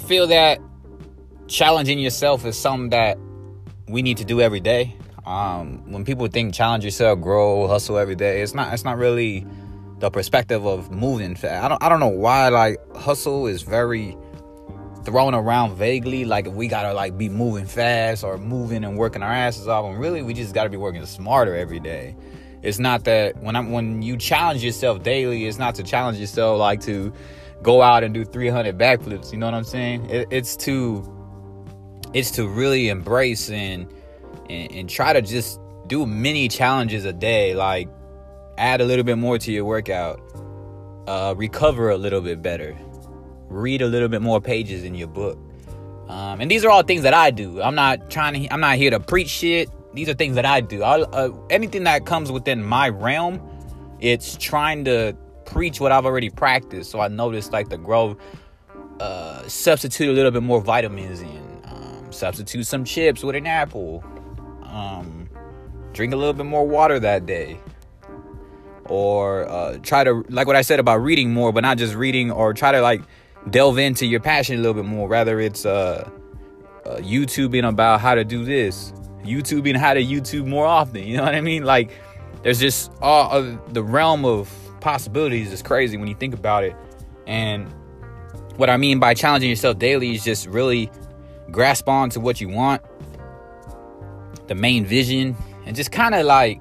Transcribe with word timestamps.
feel 0.00 0.26
that 0.28 0.60
challenging 1.46 1.98
yourself 1.98 2.44
is 2.44 2.58
something 2.58 2.90
that 2.90 3.18
we 3.88 4.02
need 4.02 4.18
to 4.18 4.24
do 4.24 4.40
every 4.40 4.60
day. 4.60 4.96
Um, 5.26 5.92
when 5.92 6.04
people 6.04 6.26
think 6.28 6.54
challenge 6.54 6.84
yourself, 6.84 7.20
grow, 7.20 7.66
hustle 7.66 7.98
every 7.98 8.16
day, 8.16 8.40
it's 8.42 8.54
not. 8.54 8.72
It's 8.72 8.84
not 8.84 8.98
really 8.98 9.46
the 9.98 10.10
perspective 10.10 10.66
of 10.66 10.90
moving. 10.90 11.36
I 11.44 11.68
don't. 11.68 11.82
I 11.82 11.88
don't 11.88 12.00
know 12.00 12.08
why. 12.08 12.48
Like 12.48 12.78
hustle 12.96 13.46
is 13.46 13.62
very 13.62 14.16
thrown 15.04 15.34
around 15.34 15.76
vaguely. 15.76 16.24
Like 16.24 16.46
we 16.46 16.68
gotta 16.68 16.94
like 16.94 17.18
be 17.18 17.28
moving 17.28 17.66
fast 17.66 18.24
or 18.24 18.38
moving 18.38 18.84
and 18.84 18.96
working 18.96 19.22
our 19.22 19.32
asses 19.32 19.68
off. 19.68 19.84
And 19.84 20.00
really, 20.00 20.22
we 20.22 20.34
just 20.34 20.54
gotta 20.54 20.70
be 20.70 20.76
working 20.76 21.04
smarter 21.06 21.54
every 21.54 21.80
day. 21.80 22.16
It's 22.62 22.78
not 22.78 23.04
that 23.04 23.36
when 23.42 23.56
I'm 23.56 23.72
when 23.72 24.02
you 24.02 24.16
challenge 24.16 24.64
yourself 24.64 25.02
daily, 25.02 25.46
it's 25.46 25.58
not 25.58 25.74
to 25.76 25.82
challenge 25.82 26.18
yourself 26.18 26.58
like 26.58 26.80
to 26.82 27.12
go 27.62 27.82
out 27.82 28.04
and 28.04 28.14
do 28.14 28.24
300 28.24 28.76
backflips. 28.78 29.32
You 29.32 29.38
know 29.38 29.46
what 29.46 29.54
I'm 29.54 29.64
saying? 29.64 30.08
It, 30.10 30.28
it's 30.30 30.56
to 30.58 31.04
it's 32.12 32.32
to 32.32 32.48
really 32.48 32.88
embrace 32.88 33.50
and, 33.50 33.92
and 34.48 34.72
and 34.72 34.90
try 34.90 35.12
to 35.12 35.22
just 35.22 35.60
do 35.86 36.06
many 36.06 36.48
challenges 36.48 37.04
a 37.04 37.12
day. 37.12 37.54
Like 37.54 37.88
add 38.58 38.80
a 38.80 38.84
little 38.84 39.04
bit 39.04 39.18
more 39.18 39.38
to 39.38 39.52
your 39.52 39.64
workout, 39.64 40.20
uh, 41.06 41.34
recover 41.36 41.90
a 41.90 41.96
little 41.96 42.20
bit 42.20 42.42
better, 42.42 42.76
read 43.48 43.82
a 43.82 43.86
little 43.86 44.08
bit 44.08 44.22
more 44.22 44.40
pages 44.40 44.84
in 44.84 44.94
your 44.94 45.08
book. 45.08 45.38
Um, 46.08 46.40
and 46.40 46.50
these 46.50 46.64
are 46.64 46.70
all 46.70 46.82
things 46.82 47.02
that 47.02 47.14
I 47.14 47.30
do. 47.30 47.62
I'm 47.62 47.76
not 47.76 48.10
trying 48.10 48.42
to. 48.42 48.52
I'm 48.52 48.60
not 48.60 48.76
here 48.76 48.90
to 48.90 49.00
preach 49.00 49.28
shit 49.28 49.70
these 49.92 50.08
are 50.08 50.14
things 50.14 50.36
that 50.36 50.44
I 50.44 50.60
do. 50.60 50.82
I, 50.82 51.00
uh, 51.00 51.32
anything 51.50 51.84
that 51.84 52.06
comes 52.06 52.30
within 52.30 52.62
my 52.62 52.88
realm, 52.88 53.40
it's 54.00 54.36
trying 54.36 54.84
to 54.84 55.16
preach 55.50 55.80
what 55.80 55.92
I've 55.92 56.06
already 56.06 56.30
practiced. 56.30 56.90
So 56.90 57.00
I 57.00 57.08
noticed 57.08 57.52
like 57.52 57.68
the 57.68 57.78
grow, 57.78 58.16
uh, 59.00 59.46
substitute 59.48 60.08
a 60.08 60.12
little 60.12 60.30
bit 60.30 60.42
more 60.42 60.60
vitamins 60.60 61.20
in, 61.20 61.62
um, 61.64 62.12
substitute 62.12 62.66
some 62.66 62.84
chips 62.84 63.22
with 63.22 63.36
an 63.36 63.46
apple, 63.46 64.04
um, 64.64 65.28
drink 65.92 66.12
a 66.12 66.16
little 66.16 66.34
bit 66.34 66.46
more 66.46 66.66
water 66.66 66.98
that 67.00 67.26
day, 67.26 67.58
or 68.86 69.48
uh, 69.48 69.78
try 69.78 70.04
to 70.04 70.24
like 70.28 70.46
what 70.46 70.56
I 70.56 70.62
said 70.62 70.80
about 70.80 71.02
reading 71.02 71.32
more, 71.32 71.52
but 71.52 71.60
not 71.60 71.78
just 71.78 71.94
reading, 71.94 72.30
or 72.30 72.54
try 72.54 72.72
to 72.72 72.80
like 72.80 73.02
delve 73.50 73.78
into 73.78 74.06
your 74.06 74.20
passion 74.20 74.56
a 74.56 74.58
little 74.58 74.74
bit 74.74 74.84
more. 74.84 75.08
Rather, 75.08 75.40
it's 75.40 75.64
uh, 75.66 76.08
uh 76.84 76.96
YouTubing 76.96 77.68
about 77.68 78.00
how 78.00 78.14
to 78.14 78.24
do 78.24 78.44
this 78.44 78.92
YouTubing 79.24 79.76
how 79.76 79.94
to 79.94 80.02
YouTube 80.02 80.46
more 80.46 80.66
often. 80.66 81.04
You 81.04 81.18
know 81.18 81.24
what 81.24 81.34
I 81.34 81.40
mean? 81.40 81.64
Like, 81.64 81.90
there's 82.42 82.60
just 82.60 82.92
all 83.00 83.30
uh, 83.32 83.56
the 83.68 83.82
realm 83.82 84.24
of 84.24 84.52
possibilities 84.80 85.52
is 85.52 85.62
crazy 85.62 85.96
when 85.96 86.08
you 86.08 86.14
think 86.14 86.34
about 86.34 86.64
it. 86.64 86.74
And 87.26 87.72
what 88.56 88.70
I 88.70 88.76
mean 88.76 88.98
by 88.98 89.14
challenging 89.14 89.50
yourself 89.50 89.78
daily 89.78 90.14
is 90.14 90.24
just 90.24 90.46
really 90.46 90.90
grasp 91.50 91.88
on 91.88 92.10
to 92.10 92.20
what 92.20 92.40
you 92.40 92.48
want, 92.48 92.82
the 94.46 94.54
main 94.54 94.84
vision, 94.84 95.36
and 95.66 95.76
just 95.76 95.92
kind 95.92 96.14
of 96.14 96.26
like 96.26 96.60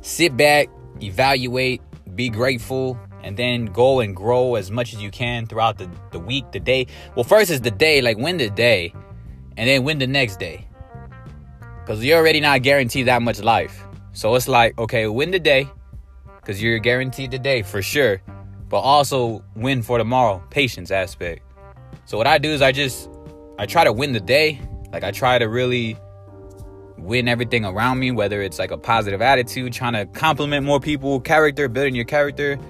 sit 0.00 0.36
back, 0.36 0.68
evaluate, 1.00 1.82
be 2.14 2.28
grateful, 2.28 2.98
and 3.22 3.36
then 3.36 3.66
go 3.66 4.00
and 4.00 4.14
grow 4.14 4.54
as 4.54 4.70
much 4.70 4.94
as 4.94 5.02
you 5.02 5.10
can 5.10 5.46
throughout 5.46 5.78
the, 5.78 5.90
the 6.12 6.18
week, 6.18 6.44
the 6.52 6.60
day. 6.60 6.86
Well, 7.16 7.24
first 7.24 7.50
is 7.50 7.60
the 7.60 7.70
day, 7.70 8.00
like 8.00 8.16
win 8.16 8.36
the 8.36 8.50
day, 8.50 8.94
and 9.56 9.68
then 9.68 9.82
win 9.82 9.98
the 9.98 10.06
next 10.06 10.38
day. 10.38 10.68
Because 11.80 12.04
you're 12.04 12.18
already 12.18 12.40
not 12.40 12.62
guaranteed 12.62 13.06
that 13.06 13.22
much 13.22 13.40
life. 13.40 13.84
So 14.12 14.34
it's 14.34 14.48
like, 14.48 14.78
okay, 14.78 15.06
win 15.08 15.30
the 15.30 15.40
day. 15.40 15.68
Because 16.46 16.62
you're 16.62 16.78
guaranteed 16.78 17.32
the 17.32 17.40
day 17.40 17.62
for 17.62 17.82
sure. 17.82 18.22
But 18.68 18.78
also 18.78 19.42
win 19.56 19.82
for 19.82 19.98
tomorrow. 19.98 20.40
Patience 20.50 20.92
aspect. 20.92 21.42
So 22.04 22.16
what 22.16 22.28
I 22.28 22.38
do 22.38 22.50
is 22.50 22.62
I 22.62 22.70
just 22.70 23.10
I 23.58 23.66
try 23.66 23.82
to 23.82 23.92
win 23.92 24.12
the 24.12 24.20
day. 24.20 24.60
Like 24.92 25.02
I 25.02 25.10
try 25.10 25.40
to 25.40 25.48
really 25.48 25.96
win 26.98 27.26
everything 27.26 27.64
around 27.64 27.98
me, 27.98 28.12
whether 28.12 28.42
it's 28.42 28.60
like 28.60 28.70
a 28.70 28.78
positive 28.78 29.20
attitude, 29.20 29.72
trying 29.72 29.94
to 29.94 30.06
compliment 30.06 30.64
more 30.64 30.78
people, 30.78 31.18
character, 31.20 31.68
building 31.68 31.96
your 31.96 32.04
character, 32.04 32.60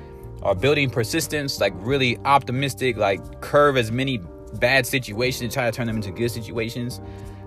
or 0.40 0.54
building 0.54 0.88
persistence, 0.88 1.60
like 1.60 1.74
really 1.76 2.16
optimistic, 2.24 2.96
like 2.96 3.42
curve 3.42 3.76
as 3.76 3.92
many 3.92 4.20
bad 4.54 4.86
situations, 4.86 5.52
try 5.52 5.70
to 5.70 5.76
turn 5.76 5.86
them 5.86 5.96
into 5.96 6.10
good 6.10 6.30
situations. 6.30 7.02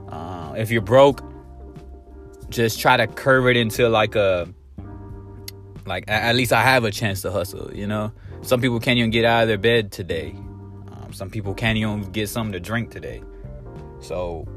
Uh, 0.10 0.54
if 0.56 0.70
you're 0.70 0.82
broke, 0.82 1.24
just 2.50 2.80
try 2.80 2.98
to 2.98 3.08
curve 3.08 3.48
it 3.48 3.58
into 3.58 3.90
like 3.90 4.16
a 4.16 4.48
like 5.90 6.06
at 6.08 6.36
least 6.36 6.54
I 6.54 6.62
have 6.62 6.86
a 6.86 6.92
chance 6.92 7.22
to 7.24 7.32
hustle. 7.32 7.74
You 7.74 7.88
know, 7.88 8.14
some 8.42 8.62
people 8.62 8.80
can't 8.80 8.98
even 8.98 9.10
get 9.10 9.26
out 9.26 9.42
of 9.42 9.48
their 9.50 9.58
bed 9.58 9.92
today. 9.92 10.36
Um, 10.92 11.12
some 11.12 11.30
people 11.30 11.54
can't 11.54 11.78
even 11.78 12.12
get 12.12 12.30
something 12.30 12.54
to 12.54 12.60
drink 12.60 12.92
today. 12.92 13.22
So 14.00 14.48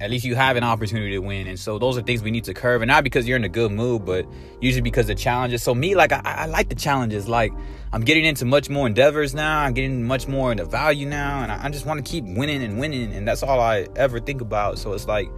at 0.00 0.10
least 0.10 0.24
you 0.24 0.34
have 0.34 0.56
an 0.56 0.64
opportunity 0.64 1.12
to 1.12 1.18
win. 1.18 1.46
And 1.46 1.58
so 1.58 1.78
those 1.78 1.98
are 1.98 2.02
things 2.02 2.22
we 2.22 2.30
need 2.30 2.44
to 2.44 2.54
curve, 2.54 2.82
and 2.82 2.88
not 2.88 3.04
because 3.04 3.28
you're 3.28 3.36
in 3.36 3.44
a 3.44 3.48
good 3.48 3.70
mood, 3.70 4.04
but 4.04 4.26
usually 4.60 4.82
because 4.82 5.08
of 5.08 5.16
challenges. 5.16 5.62
So 5.62 5.74
me, 5.74 5.94
like 5.94 6.12
I, 6.12 6.20
I 6.24 6.46
like 6.46 6.68
the 6.68 6.74
challenges. 6.74 7.28
Like 7.28 7.52
I'm 7.92 8.02
getting 8.02 8.24
into 8.24 8.44
much 8.44 8.68
more 8.68 8.86
endeavors 8.86 9.34
now. 9.34 9.60
I'm 9.60 9.74
getting 9.74 10.04
much 10.04 10.26
more 10.26 10.52
into 10.52 10.64
value 10.64 11.06
now, 11.06 11.42
and 11.42 11.52
I, 11.52 11.64
I 11.64 11.70
just 11.70 11.86
want 11.86 12.04
to 12.04 12.10
keep 12.10 12.24
winning 12.24 12.62
and 12.62 12.78
winning, 12.78 13.12
and 13.14 13.28
that's 13.28 13.42
all 13.42 13.60
I 13.60 13.86
ever 13.96 14.20
think 14.20 14.40
about. 14.40 14.78
So 14.78 14.92
it's 14.92 15.06
like 15.06 15.30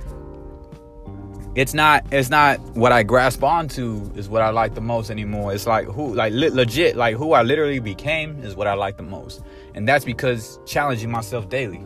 it's 1.55 1.75
not 1.75 2.05
it's 2.13 2.31
not 2.31 2.59
what 2.77 2.93
I 2.93 3.03
grasp 3.03 3.43
onto 3.43 4.11
is 4.15 4.29
what 4.29 4.41
I 4.41 4.51
like 4.51 4.75
the 4.75 4.81
most 4.81 5.11
anymore. 5.11 5.53
It's 5.53 5.67
like 5.67 5.87
who 5.87 6.15
like 6.15 6.33
le- 6.33 6.51
legit 6.51 6.97
like 6.97 7.17
who 7.17 7.33
I 7.33 7.43
literally 7.43 7.79
became 7.79 8.39
is 8.43 8.57
what 8.57 8.67
I 8.67 8.75
like 8.75 8.97
the 8.97 9.03
most. 9.03 9.43
And 9.75 9.87
that's 9.87 10.05
because 10.05 10.59
challenging 10.67 11.11
myself 11.11 11.49
daily. 11.49 11.83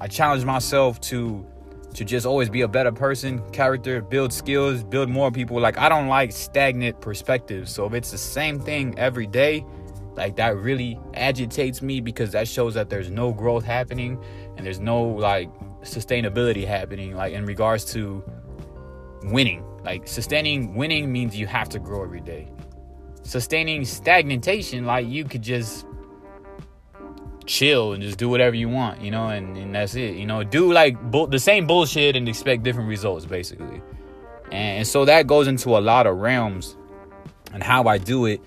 I 0.00 0.06
challenge 0.08 0.44
myself 0.44 1.00
to 1.02 1.46
to 1.94 2.04
just 2.06 2.24
always 2.24 2.48
be 2.48 2.62
a 2.62 2.68
better 2.68 2.92
person, 2.92 3.42
character, 3.50 4.00
build 4.00 4.32
skills, 4.32 4.82
build 4.82 5.10
more 5.10 5.30
people. 5.30 5.60
Like 5.60 5.76
I 5.76 5.90
don't 5.90 6.08
like 6.08 6.32
stagnant 6.32 6.98
perspectives. 7.02 7.70
So 7.70 7.84
if 7.86 7.92
it's 7.92 8.10
the 8.10 8.18
same 8.18 8.58
thing 8.58 8.98
every 8.98 9.26
day, 9.26 9.66
like 10.14 10.36
that 10.36 10.56
really 10.56 10.98
agitates 11.12 11.82
me 11.82 12.00
because 12.00 12.32
that 12.32 12.48
shows 12.48 12.72
that 12.74 12.88
there's 12.88 13.10
no 13.10 13.32
growth 13.32 13.64
happening 13.64 14.22
and 14.56 14.64
there's 14.64 14.80
no 14.80 15.02
like 15.02 15.50
sustainability 15.82 16.66
happening 16.66 17.16
like 17.16 17.32
in 17.32 17.44
regards 17.44 17.84
to 17.84 18.22
winning. 19.24 19.64
Like 19.84 20.06
sustaining 20.06 20.74
winning 20.74 21.12
means 21.12 21.36
you 21.36 21.46
have 21.46 21.68
to 21.70 21.78
grow 21.78 22.02
every 22.04 22.20
day. 22.20 22.48
Sustaining 23.22 23.84
stagnation, 23.84 24.84
like 24.84 25.06
you 25.06 25.24
could 25.24 25.42
just 25.42 25.86
chill 27.46 27.92
and 27.92 28.02
just 28.02 28.18
do 28.18 28.28
whatever 28.28 28.54
you 28.54 28.68
want, 28.68 29.00
you 29.00 29.10
know, 29.10 29.28
and, 29.28 29.56
and 29.56 29.74
that's 29.74 29.94
it. 29.94 30.16
You 30.16 30.26
know, 30.26 30.44
do 30.44 30.72
like 30.72 31.00
bu- 31.10 31.28
the 31.28 31.38
same 31.38 31.66
bullshit 31.66 32.16
and 32.16 32.28
expect 32.28 32.62
different 32.62 32.88
results, 32.88 33.26
basically. 33.26 33.82
And, 34.46 34.78
and 34.78 34.86
so 34.86 35.04
that 35.04 35.26
goes 35.26 35.48
into 35.48 35.76
a 35.76 35.80
lot 35.80 36.06
of 36.06 36.16
realms 36.16 36.76
and 37.52 37.62
how 37.62 37.84
I 37.84 37.98
do 37.98 38.26
it. 38.26 38.40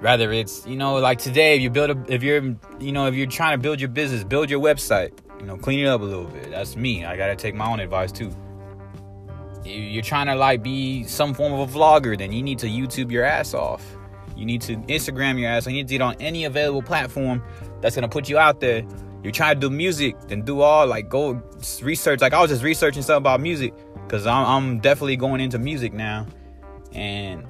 Rather, 0.00 0.32
it's 0.32 0.66
you 0.66 0.76
know, 0.76 0.96
like 0.96 1.18
today, 1.18 1.56
if 1.56 1.62
you 1.62 1.70
build 1.70 1.90
a, 1.90 2.12
if 2.12 2.22
you're, 2.22 2.42
you 2.78 2.92
know, 2.92 3.06
if 3.06 3.14
you're 3.14 3.26
trying 3.26 3.56
to 3.56 3.62
build 3.62 3.80
your 3.80 3.88
business, 3.88 4.24
build 4.24 4.50
your 4.50 4.60
website. 4.60 5.12
You 5.40 5.46
know, 5.46 5.56
clean 5.56 5.80
it 5.80 5.86
up 5.86 6.00
a 6.00 6.04
little 6.04 6.24
bit. 6.24 6.50
That's 6.50 6.76
me. 6.76 7.04
I 7.04 7.16
gotta 7.16 7.36
take 7.36 7.54
my 7.54 7.70
own 7.70 7.80
advice 7.80 8.12
too 8.12 8.34
you're 9.64 10.02
trying 10.02 10.26
to 10.26 10.34
like 10.34 10.62
be 10.62 11.04
some 11.04 11.34
form 11.34 11.52
of 11.52 11.74
a 11.74 11.78
vlogger, 11.78 12.16
then 12.16 12.32
you 12.32 12.42
need 12.42 12.58
to 12.60 12.66
YouTube 12.66 13.10
your 13.10 13.24
ass 13.24 13.54
off. 13.54 13.84
You 14.36 14.44
need 14.44 14.62
to 14.62 14.76
Instagram 14.76 15.38
your 15.38 15.48
ass. 15.50 15.66
You 15.66 15.72
need 15.72 15.88
to 15.88 15.94
get 15.94 16.00
on 16.00 16.16
any 16.20 16.44
available 16.44 16.82
platform 16.82 17.42
that's 17.80 17.94
gonna 17.94 18.08
put 18.08 18.28
you 18.28 18.38
out 18.38 18.60
there. 18.60 18.84
You're 19.22 19.32
trying 19.32 19.58
to 19.58 19.60
do 19.60 19.74
music, 19.74 20.16
then 20.28 20.42
do 20.42 20.60
all 20.60 20.86
like 20.86 21.08
go 21.08 21.42
research. 21.82 22.20
Like 22.20 22.34
I 22.34 22.40
was 22.40 22.50
just 22.50 22.62
researching 22.62 23.02
stuff 23.02 23.18
about 23.18 23.40
music 23.40 23.74
because 24.06 24.26
I'm, 24.26 24.46
I'm 24.46 24.80
definitely 24.80 25.16
going 25.16 25.40
into 25.40 25.58
music 25.58 25.92
now, 25.92 26.26
and 26.92 27.46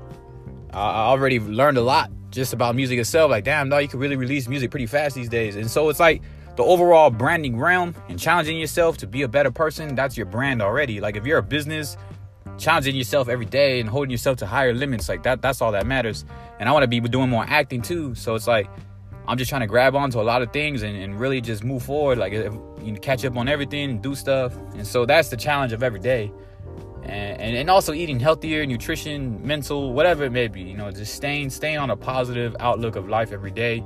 I 0.73 1.07
already 1.07 1.41
learned 1.41 1.79
a 1.79 1.83
lot 1.83 2.11
just 2.31 2.53
about 2.53 2.77
music 2.77 2.99
itself. 2.99 3.31
Like 3.31 3.45
damn, 3.45 3.69
no, 3.69 3.79
you 3.79 3.89
can 3.89 3.99
really 3.99 4.17
release 4.17 4.47
music 4.47 4.71
pretty 4.71 4.87
fast 4.87 5.17
these 5.17 5.29
days. 5.29 5.57
And 5.57 5.71
so 5.71 5.89
it's 5.89 6.01
like 6.01 6.23
the 6.57 6.63
overall 6.63 7.11
branding 7.11 7.59
realm 7.59 7.95
and 8.09 8.19
challenging 8.19 8.59
yourself 8.59 8.97
to 8.99 9.07
be 9.07 9.23
a 9.23 9.29
better 9.29 9.51
person, 9.51 9.95
that's 9.95 10.17
your 10.17 10.27
brand 10.27 10.63
already. 10.63 11.01
Like 11.01 11.17
if 11.17 11.27
you're 11.27 11.39
a 11.39 11.43
business, 11.43 11.97
challenging 12.59 12.97
yourself 12.97 13.29
every 13.29 13.47
day 13.47 13.81
and 13.81 13.89
holding 13.89 14.11
yourself 14.11 14.39
to 14.39 14.47
higher 14.47 14.75
limits, 14.75 15.09
like 15.09 15.23
that 15.25 15.43
that's 15.43 15.61
all 15.61 15.73
that 15.73 15.87
matters. 15.87 16.25
And 16.59 16.69
I 16.69 16.73
want 16.73 16.83
to 16.83 16.89
be 16.89 17.01
doing 17.01 17.31
more 17.31 17.45
acting 17.47 17.83
too. 17.83 18.15
So 18.15 18.35
it's 18.35 18.47
like 18.47 18.69
I'm 19.27 19.39
just 19.39 19.49
trying 19.49 19.63
to 19.63 19.67
grab 19.67 19.95
onto 19.97 20.21
a 20.21 20.23
lot 20.23 20.43
of 20.43 20.53
things 20.53 20.83
and, 20.83 20.97
and 20.97 21.19
really 21.19 21.41
just 21.41 21.65
move 21.65 21.83
forward, 21.83 22.19
like 22.19 22.33
if, 22.33 22.53
you 22.83 22.95
catch 22.97 23.25
up 23.25 23.37
on 23.37 23.49
everything 23.49 23.99
do 24.01 24.15
stuff. 24.15 24.55
And 24.75 24.87
so 24.87 25.07
that's 25.07 25.31
the 25.31 25.37
challenge 25.37 25.73
of 25.73 25.83
every 25.83 26.01
day. 26.01 26.31
And, 27.03 27.41
and, 27.41 27.57
and 27.57 27.71
also 27.71 27.93
eating 27.93 28.21
healthier, 28.21 28.67
nutrition, 28.67 29.45
mental, 29.47 29.93
whatever 29.93 30.25
it 30.25 30.33
may 30.33 30.49
be, 30.49 30.63
you 30.63 30.77
know, 30.77 30.91
just 30.91 31.15
staying 31.15 31.51
staying 31.51 31.79
on 31.79 31.91
a 31.91 31.97
positive 31.97 32.55
outlook 32.61 32.97
of 32.97 33.09
life 33.09 33.33
every 33.33 33.51
day 33.51 33.83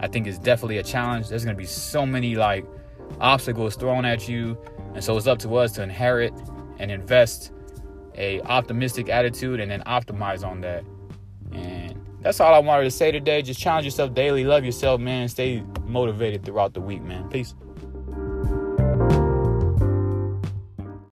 I 0.00 0.08
think 0.08 0.26
is 0.26 0.38
definitely 0.38 0.78
a 0.78 0.82
challenge. 0.82 1.28
There's 1.28 1.44
gonna 1.44 1.56
be 1.56 1.66
so 1.66 2.04
many 2.04 2.34
like 2.34 2.64
obstacles 3.20 3.76
thrown 3.76 4.04
at 4.04 4.28
you, 4.28 4.58
and 4.94 5.04
so 5.04 5.16
it's 5.16 5.26
up 5.26 5.38
to 5.40 5.56
us 5.56 5.72
to 5.72 5.82
inherit 5.82 6.32
and 6.78 6.90
invest 6.90 7.52
a 8.16 8.40
optimistic 8.42 9.08
attitude 9.08 9.60
and 9.60 9.70
then 9.70 9.82
optimize 9.86 10.44
on 10.46 10.60
that. 10.62 10.84
And 11.52 11.98
that's 12.20 12.40
all 12.40 12.54
I 12.54 12.58
wanted 12.58 12.84
to 12.84 12.90
say 12.90 13.10
today. 13.10 13.42
Just 13.42 13.60
challenge 13.60 13.84
yourself 13.84 14.14
daily, 14.14 14.44
love 14.44 14.64
yourself, 14.64 15.00
man. 15.00 15.28
Stay 15.28 15.62
motivated 15.86 16.44
throughout 16.44 16.74
the 16.74 16.80
week, 16.80 17.02
man. 17.02 17.28
Peace. 17.28 17.54